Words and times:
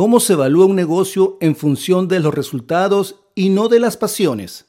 ¿Cómo 0.00 0.18
se 0.18 0.32
evalúa 0.32 0.64
un 0.64 0.76
negocio 0.76 1.36
en 1.42 1.54
función 1.54 2.08
de 2.08 2.20
los 2.20 2.32
resultados 2.32 3.16
y 3.34 3.50
no 3.50 3.68
de 3.68 3.80
las 3.80 3.98
pasiones? 3.98 4.64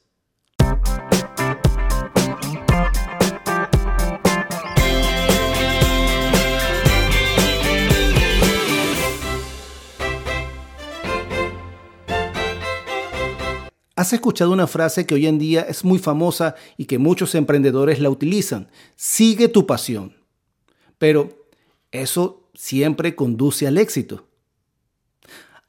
Has 13.95 14.11
escuchado 14.11 14.51
una 14.51 14.67
frase 14.67 15.05
que 15.05 15.15
hoy 15.15 15.27
en 15.27 15.39
día 15.39 15.61
es 15.61 15.85
muy 15.85 15.99
famosa 15.99 16.55
y 16.75 16.87
que 16.87 16.97
muchos 16.97 17.35
emprendedores 17.35 18.01
la 18.01 18.09
utilizan. 18.09 18.69
Sigue 18.97 19.47
tu 19.47 19.65
pasión. 19.65 20.13
Pero 20.97 21.47
eso 21.89 22.49
siempre 22.53 23.15
conduce 23.15 23.65
al 23.65 23.77
éxito. 23.77 24.27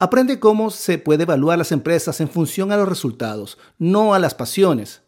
Aprende 0.03 0.37
cómo 0.37 0.69
se 0.69 0.97
puede 0.97 1.23
evaluar 1.23 1.57
las 1.57 1.71
empresas 1.71 2.19
en 2.19 2.27
función 2.27 2.73
a 2.73 2.75
los 2.75 2.89
resultados, 2.89 3.57
no 3.79 4.13
a 4.13 4.19
las 4.19 4.35
pasiones. 4.35 5.01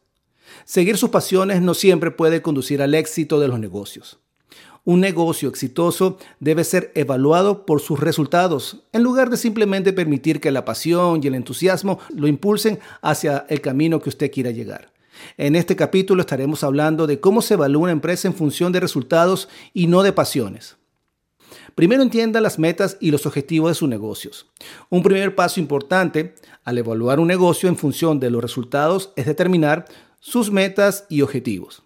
Seguir 0.63 0.95
sus 0.95 1.09
pasiones 1.09 1.61
no 1.61 1.73
siempre 1.73 2.11
puede 2.11 2.41
conducir 2.41 2.81
al 2.81 2.95
éxito 2.95 3.41
de 3.41 3.49
los 3.49 3.59
negocios. 3.59 4.19
Un 4.85 5.01
negocio 5.01 5.49
exitoso 5.49 6.17
debe 6.39 6.63
ser 6.63 6.93
evaluado 6.95 7.65
por 7.65 7.81
sus 7.81 7.99
resultados, 7.99 8.85
en 8.93 9.03
lugar 9.03 9.29
de 9.29 9.35
simplemente 9.35 9.91
permitir 9.91 10.39
que 10.39 10.49
la 10.49 10.63
pasión 10.63 11.19
y 11.21 11.27
el 11.27 11.35
entusiasmo 11.35 11.99
lo 12.15 12.29
impulsen 12.29 12.79
hacia 13.01 13.45
el 13.49 13.59
camino 13.59 13.99
que 13.99 14.07
usted 14.07 14.31
quiera 14.31 14.51
llegar. 14.51 14.93
En 15.35 15.57
este 15.57 15.75
capítulo 15.75 16.21
estaremos 16.21 16.63
hablando 16.63 17.05
de 17.05 17.19
cómo 17.19 17.41
se 17.41 17.55
evalúa 17.55 17.83
una 17.83 17.91
empresa 17.91 18.29
en 18.29 18.33
función 18.33 18.71
de 18.71 18.79
resultados 18.79 19.49
y 19.73 19.87
no 19.87 20.03
de 20.03 20.13
pasiones. 20.13 20.77
Primero 21.75 22.03
entienda 22.03 22.41
las 22.41 22.59
metas 22.59 22.97
y 22.99 23.11
los 23.11 23.25
objetivos 23.25 23.69
de 23.71 23.75
sus 23.75 23.89
negocios. 23.89 24.47
Un 24.89 25.03
primer 25.03 25.35
paso 25.35 25.59
importante 25.59 26.35
al 26.63 26.77
evaluar 26.77 27.19
un 27.19 27.27
negocio 27.27 27.69
en 27.69 27.77
función 27.77 28.19
de 28.19 28.29
los 28.29 28.41
resultados 28.41 29.11
es 29.15 29.25
determinar 29.25 29.85
sus 30.19 30.51
metas 30.51 31.05
y 31.09 31.21
objetivos. 31.21 31.83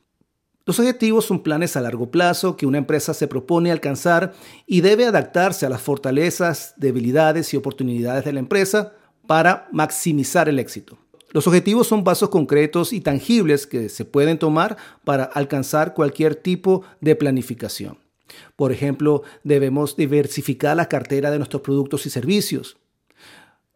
Los 0.65 0.79
objetivos 0.79 1.25
son 1.25 1.41
planes 1.41 1.75
a 1.75 1.81
largo 1.81 2.11
plazo 2.11 2.55
que 2.55 2.67
una 2.67 2.77
empresa 2.77 3.15
se 3.15 3.27
propone 3.27 3.71
alcanzar 3.71 4.33
y 4.67 4.81
debe 4.81 5.05
adaptarse 5.05 5.65
a 5.65 5.69
las 5.69 5.81
fortalezas, 5.81 6.75
debilidades 6.77 7.51
y 7.53 7.57
oportunidades 7.57 8.23
de 8.23 8.33
la 8.33 8.39
empresa 8.39 8.93
para 9.25 9.67
maximizar 9.71 10.47
el 10.47 10.59
éxito. 10.59 10.99
Los 11.31 11.47
objetivos 11.47 11.87
son 11.87 12.03
pasos 12.03 12.29
concretos 12.29 12.93
y 12.93 13.01
tangibles 13.01 13.67
que 13.67 13.89
se 13.89 14.05
pueden 14.05 14.39
tomar 14.39 14.77
para 15.03 15.23
alcanzar 15.23 15.93
cualquier 15.93 16.35
tipo 16.35 16.83
de 17.01 17.15
planificación. 17.15 17.97
Por 18.55 18.71
ejemplo, 18.71 19.23
debemos 19.43 19.95
diversificar 19.95 20.75
la 20.77 20.89
cartera 20.89 21.31
de 21.31 21.37
nuestros 21.37 21.61
productos 21.61 22.05
y 22.05 22.09
servicios. 22.09 22.77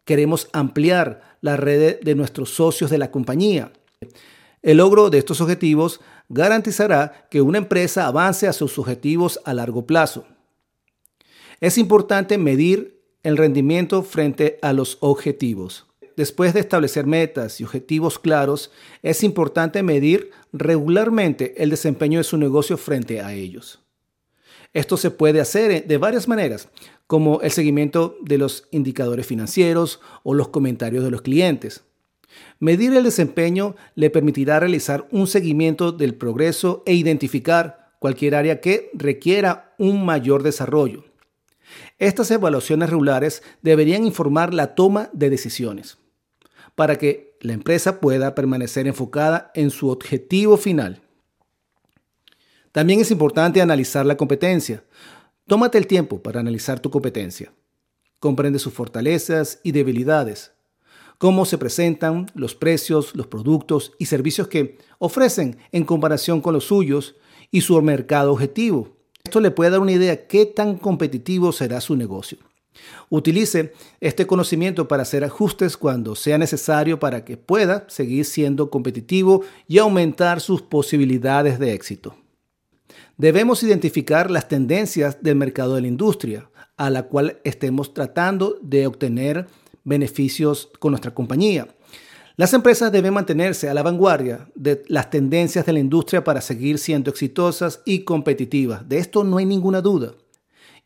Queremos 0.04 0.48
ampliar 0.52 1.38
la 1.40 1.56
red 1.56 2.00
de 2.00 2.14
nuestros 2.14 2.50
socios 2.50 2.90
de 2.90 2.98
la 2.98 3.10
compañía. 3.10 3.72
El 4.62 4.78
logro 4.78 5.10
de 5.10 5.18
estos 5.18 5.40
objetivos 5.40 6.00
garantizará 6.28 7.26
que 7.30 7.42
una 7.42 7.58
empresa 7.58 8.06
avance 8.06 8.48
a 8.48 8.52
sus 8.52 8.78
objetivos 8.78 9.40
a 9.44 9.52
largo 9.52 9.86
plazo. 9.86 10.26
Es 11.60 11.78
importante 11.78 12.38
medir 12.38 13.02
el 13.22 13.36
rendimiento 13.36 14.02
frente 14.02 14.58
a 14.62 14.72
los 14.72 14.98
objetivos. 15.00 15.86
Después 16.16 16.54
de 16.54 16.60
establecer 16.60 17.06
metas 17.06 17.60
y 17.60 17.64
objetivos 17.64 18.18
claros, 18.18 18.70
es 19.02 19.24
importante 19.24 19.82
medir 19.82 20.30
regularmente 20.52 21.62
el 21.62 21.70
desempeño 21.70 22.18
de 22.18 22.24
su 22.24 22.36
negocio 22.36 22.76
frente 22.76 23.20
a 23.20 23.34
ellos. 23.34 23.83
Esto 24.74 24.96
se 24.96 25.10
puede 25.10 25.40
hacer 25.40 25.86
de 25.86 25.98
varias 25.98 26.28
maneras, 26.28 26.68
como 27.06 27.40
el 27.40 27.52
seguimiento 27.52 28.16
de 28.22 28.38
los 28.38 28.68
indicadores 28.72 29.26
financieros 29.26 30.00
o 30.24 30.34
los 30.34 30.48
comentarios 30.48 31.04
de 31.04 31.10
los 31.10 31.22
clientes. 31.22 31.84
Medir 32.58 32.92
el 32.94 33.04
desempeño 33.04 33.76
le 33.94 34.10
permitirá 34.10 34.58
realizar 34.58 35.06
un 35.12 35.28
seguimiento 35.28 35.92
del 35.92 36.16
progreso 36.16 36.82
e 36.86 36.94
identificar 36.94 37.92
cualquier 38.00 38.34
área 38.34 38.60
que 38.60 38.90
requiera 38.94 39.74
un 39.78 40.04
mayor 40.04 40.42
desarrollo. 40.42 41.04
Estas 41.98 42.30
evaluaciones 42.30 42.90
regulares 42.90 43.42
deberían 43.62 44.04
informar 44.04 44.52
la 44.52 44.74
toma 44.74 45.08
de 45.12 45.30
decisiones 45.30 45.98
para 46.74 46.96
que 46.96 47.36
la 47.40 47.52
empresa 47.52 48.00
pueda 48.00 48.34
permanecer 48.34 48.88
enfocada 48.88 49.52
en 49.54 49.70
su 49.70 49.90
objetivo 49.90 50.56
final. 50.56 51.03
También 52.74 53.00
es 53.00 53.10
importante 53.10 53.62
analizar 53.62 54.04
la 54.04 54.18
competencia. 54.18 54.84
Tómate 55.46 55.78
el 55.78 55.86
tiempo 55.86 56.20
para 56.20 56.40
analizar 56.40 56.80
tu 56.80 56.90
competencia. 56.90 57.54
Comprende 58.18 58.58
sus 58.58 58.74
fortalezas 58.74 59.60
y 59.62 59.72
debilidades 59.72 60.50
cómo 61.18 61.44
se 61.44 61.58
presentan 61.58 62.26
los 62.34 62.54
precios, 62.54 63.14
los 63.14 63.26
productos 63.26 63.92
y 63.98 64.06
servicios 64.06 64.48
que 64.48 64.78
ofrecen 64.98 65.56
en 65.72 65.84
comparación 65.84 66.40
con 66.40 66.54
los 66.54 66.64
suyos 66.64 67.14
y 67.50 67.60
su 67.60 67.80
mercado 67.82 68.32
objetivo. 68.32 68.96
Esto 69.22 69.40
le 69.40 69.50
puede 69.50 69.70
dar 69.70 69.80
una 69.80 69.92
idea 69.92 70.10
de 70.10 70.26
qué 70.26 70.46
tan 70.46 70.76
competitivo 70.76 71.52
será 71.52 71.80
su 71.80 71.96
negocio. 71.96 72.38
Utilice 73.08 73.72
este 74.00 74.26
conocimiento 74.26 74.88
para 74.88 75.04
hacer 75.04 75.24
ajustes 75.24 75.76
cuando 75.76 76.16
sea 76.16 76.38
necesario 76.38 76.98
para 76.98 77.24
que 77.24 77.36
pueda 77.36 77.86
seguir 77.88 78.24
siendo 78.24 78.68
competitivo 78.68 79.42
y 79.68 79.78
aumentar 79.78 80.40
sus 80.40 80.60
posibilidades 80.60 81.58
de 81.58 81.72
éxito. 81.72 82.16
Debemos 83.16 83.62
identificar 83.62 84.30
las 84.30 84.48
tendencias 84.48 85.22
del 85.22 85.36
mercado 85.36 85.76
de 85.76 85.82
la 85.82 85.86
industria 85.86 86.50
a 86.76 86.90
la 86.90 87.04
cual 87.04 87.38
estemos 87.44 87.94
tratando 87.94 88.58
de 88.60 88.88
obtener 88.88 89.46
beneficios 89.84 90.70
con 90.80 90.90
nuestra 90.90 91.14
compañía. 91.14 91.68
Las 92.36 92.52
empresas 92.52 92.90
deben 92.90 93.14
mantenerse 93.14 93.68
a 93.68 93.74
la 93.74 93.84
vanguardia 93.84 94.48
de 94.56 94.82
las 94.88 95.10
tendencias 95.10 95.64
de 95.64 95.72
la 95.72 95.78
industria 95.78 96.24
para 96.24 96.40
seguir 96.40 96.78
siendo 96.78 97.10
exitosas 97.10 97.80
y 97.84 98.00
competitivas. 98.00 98.88
De 98.88 98.98
esto 98.98 99.22
no 99.22 99.36
hay 99.36 99.46
ninguna 99.46 99.80
duda. 99.80 100.14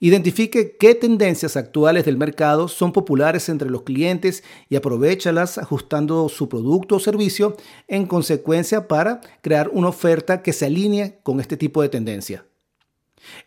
Identifique 0.01 0.77
qué 0.79 0.95
tendencias 0.95 1.57
actuales 1.57 2.05
del 2.05 2.17
mercado 2.17 2.69
son 2.69 2.93
populares 2.93 3.49
entre 3.49 3.69
los 3.69 3.83
clientes 3.83 4.45
y 4.69 4.77
aprovechalas 4.77 5.59
ajustando 5.59 6.29
su 6.29 6.49
producto 6.49 6.97
o 6.97 7.01
servicio 7.01 7.57
en 7.89 8.07
consecuencia 8.07 8.87
para 8.87 9.21
crear 9.41 9.69
una 9.73 9.89
oferta 9.89 10.41
que 10.41 10.53
se 10.53 10.67
alinee 10.67 11.19
con 11.25 11.41
este 11.41 11.57
tipo 11.57 11.83
de 11.83 11.89
tendencia. 11.89 12.45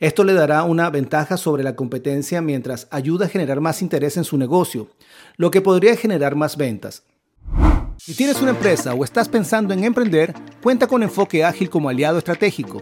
Esto 0.01 0.25
le 0.25 0.33
dará 0.33 0.63
una 0.63 0.89
ventaja 0.89 1.37
sobre 1.37 1.63
la 1.63 1.77
competencia 1.77 2.41
mientras 2.41 2.89
ayuda 2.91 3.27
a 3.27 3.29
generar 3.29 3.61
más 3.61 3.81
interés 3.81 4.17
en 4.17 4.25
su 4.25 4.37
negocio, 4.37 4.89
lo 5.37 5.51
que 5.51 5.61
podría 5.61 5.95
generar 5.95 6.35
más 6.35 6.57
ventas. 6.57 7.03
Si 7.95 8.13
tienes 8.13 8.41
una 8.41 8.51
empresa 8.51 8.93
o 8.93 9.05
estás 9.05 9.29
pensando 9.29 9.73
en 9.73 9.85
emprender, 9.85 10.33
cuenta 10.61 10.87
con 10.87 11.01
Enfoque 11.01 11.45
Ágil 11.45 11.69
como 11.69 11.87
aliado 11.87 12.17
estratégico. 12.17 12.81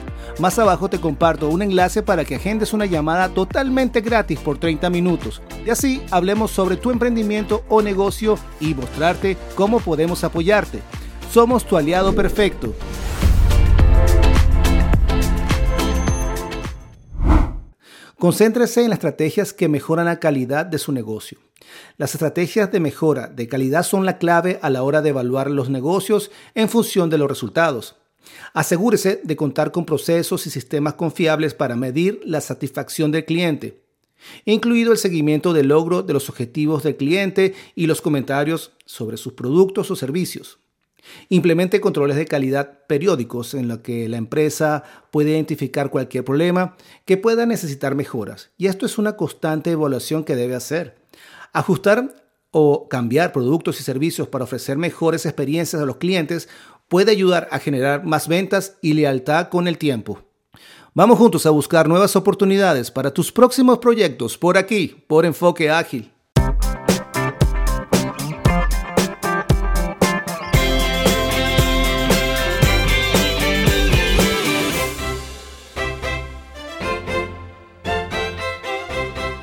Más 0.41 0.57
abajo 0.57 0.89
te 0.89 0.99
comparto 0.99 1.49
un 1.49 1.61
enlace 1.61 2.01
para 2.01 2.25
que 2.25 2.33
agendes 2.33 2.73
una 2.73 2.87
llamada 2.87 3.29
totalmente 3.29 4.01
gratis 4.01 4.39
por 4.39 4.57
30 4.57 4.89
minutos. 4.89 5.39
Y 5.63 5.69
así 5.69 6.01
hablemos 6.09 6.49
sobre 6.49 6.77
tu 6.77 6.89
emprendimiento 6.89 7.63
o 7.69 7.83
negocio 7.83 8.39
y 8.59 8.73
mostrarte 8.73 9.37
cómo 9.53 9.79
podemos 9.79 10.23
apoyarte. 10.23 10.79
Somos 11.31 11.63
tu 11.63 11.77
aliado 11.77 12.15
perfecto. 12.15 12.73
Concéntrese 18.17 18.81
en 18.81 18.89
las 18.89 18.97
estrategias 18.97 19.53
que 19.53 19.69
mejoran 19.69 20.07
la 20.07 20.19
calidad 20.19 20.65
de 20.65 20.79
su 20.79 20.91
negocio. 20.91 21.37
Las 21.97 22.15
estrategias 22.15 22.71
de 22.71 22.79
mejora 22.79 23.27
de 23.27 23.47
calidad 23.47 23.83
son 23.83 24.07
la 24.07 24.17
clave 24.17 24.57
a 24.63 24.71
la 24.71 24.81
hora 24.81 25.03
de 25.03 25.09
evaluar 25.09 25.51
los 25.51 25.69
negocios 25.69 26.31
en 26.55 26.67
función 26.67 27.11
de 27.11 27.19
los 27.19 27.29
resultados. 27.29 28.00
Asegúrese 28.53 29.21
de 29.23 29.35
contar 29.35 29.71
con 29.71 29.85
procesos 29.85 30.47
y 30.47 30.49
sistemas 30.49 30.95
confiables 30.95 31.53
para 31.53 31.75
medir 31.75 32.21
la 32.25 32.41
satisfacción 32.41 33.11
del 33.11 33.25
cliente, 33.25 33.81
incluido 34.45 34.91
el 34.91 34.97
seguimiento 34.97 35.53
del 35.53 35.69
logro 35.69 36.03
de 36.03 36.13
los 36.13 36.29
objetivos 36.29 36.83
del 36.83 36.97
cliente 36.97 37.53
y 37.75 37.87
los 37.87 38.01
comentarios 38.01 38.71
sobre 38.85 39.17
sus 39.17 39.33
productos 39.33 39.91
o 39.91 39.95
servicios. 39.95 40.59
Implemente 41.29 41.81
controles 41.81 42.15
de 42.15 42.25
calidad 42.25 42.85
periódicos 42.87 43.53
en 43.53 43.67
los 43.67 43.79
que 43.79 44.07
la 44.07 44.17
empresa 44.17 44.83
puede 45.09 45.31
identificar 45.31 45.89
cualquier 45.89 46.23
problema 46.23 46.75
que 47.05 47.17
pueda 47.17 47.45
necesitar 47.45 47.95
mejoras. 47.95 48.51
Y 48.57 48.67
esto 48.67 48.85
es 48.85 48.97
una 48.97 49.15
constante 49.15 49.71
evaluación 49.71 50.23
que 50.23 50.35
debe 50.35 50.55
hacer. 50.55 51.01
Ajustar 51.53 52.15
o 52.51 52.89
cambiar 52.89 53.31
productos 53.31 53.79
y 53.79 53.83
servicios 53.83 54.27
para 54.27 54.43
ofrecer 54.43 54.77
mejores 54.77 55.25
experiencias 55.25 55.81
a 55.81 55.85
los 55.85 55.97
clientes 55.97 56.49
puede 56.91 57.11
ayudar 57.13 57.47
a 57.51 57.59
generar 57.59 58.03
más 58.03 58.27
ventas 58.27 58.75
y 58.81 58.91
lealtad 58.95 59.47
con 59.47 59.69
el 59.69 59.77
tiempo. 59.77 60.19
Vamos 60.93 61.17
juntos 61.17 61.45
a 61.45 61.49
buscar 61.49 61.87
nuevas 61.87 62.17
oportunidades 62.17 62.91
para 62.91 63.13
tus 63.13 63.31
próximos 63.31 63.77
proyectos 63.77 64.37
por 64.37 64.57
aquí, 64.57 65.05
por 65.07 65.25
Enfoque 65.25 65.69
Ágil. 65.69 66.11